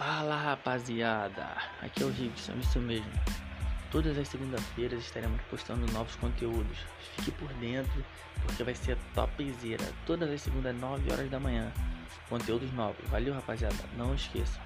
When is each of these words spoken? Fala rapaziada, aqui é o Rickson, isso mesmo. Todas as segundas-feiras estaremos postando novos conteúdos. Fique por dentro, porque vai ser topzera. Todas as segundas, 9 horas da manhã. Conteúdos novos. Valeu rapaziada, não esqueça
Fala 0.00 0.34
rapaziada, 0.34 1.58
aqui 1.82 2.02
é 2.02 2.06
o 2.06 2.08
Rickson, 2.08 2.54
isso 2.54 2.78
mesmo. 2.78 3.12
Todas 3.90 4.16
as 4.16 4.28
segundas-feiras 4.28 5.04
estaremos 5.04 5.38
postando 5.50 5.86
novos 5.92 6.16
conteúdos. 6.16 6.78
Fique 7.16 7.30
por 7.32 7.52
dentro, 7.60 8.02
porque 8.40 8.64
vai 8.64 8.74
ser 8.74 8.96
topzera. 9.14 9.84
Todas 10.06 10.30
as 10.30 10.40
segundas, 10.40 10.74
9 10.74 11.12
horas 11.12 11.28
da 11.28 11.38
manhã. 11.38 11.70
Conteúdos 12.30 12.72
novos. 12.72 13.06
Valeu 13.10 13.34
rapaziada, 13.34 13.76
não 13.98 14.14
esqueça 14.14 14.58